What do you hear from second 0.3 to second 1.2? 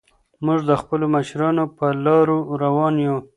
موږ د خپلو